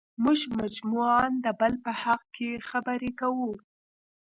[0.23, 3.51] موږ مجموعاً د بل په حق کې خبرې کوو.